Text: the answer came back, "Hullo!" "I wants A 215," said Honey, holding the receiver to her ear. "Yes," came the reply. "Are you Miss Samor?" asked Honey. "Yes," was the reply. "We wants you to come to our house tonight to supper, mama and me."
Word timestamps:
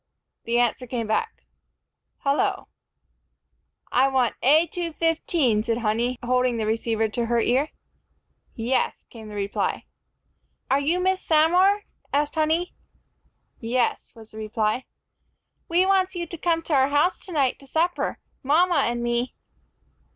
the 0.45 0.57
answer 0.57 0.87
came 0.87 1.05
back, 1.05 1.43
"Hullo!" 2.25 2.69
"I 3.91 4.07
wants 4.07 4.35
A 4.41 4.65
215," 4.65 5.61
said 5.65 5.77
Honey, 5.77 6.17
holding 6.23 6.57
the 6.57 6.65
receiver 6.65 7.07
to 7.09 7.27
her 7.27 7.39
ear. 7.39 7.69
"Yes," 8.55 9.05
came 9.11 9.29
the 9.29 9.35
reply. 9.35 9.85
"Are 10.71 10.79
you 10.79 10.99
Miss 10.99 11.21
Samor?" 11.23 11.81
asked 12.11 12.33
Honey. 12.33 12.73
"Yes," 13.59 14.11
was 14.15 14.31
the 14.31 14.37
reply. 14.39 14.85
"We 15.69 15.85
wants 15.85 16.15
you 16.15 16.25
to 16.25 16.35
come 16.39 16.63
to 16.63 16.73
our 16.73 16.89
house 16.89 17.23
tonight 17.23 17.59
to 17.59 17.67
supper, 17.67 18.17
mama 18.41 18.81
and 18.87 19.03
me." 19.03 19.35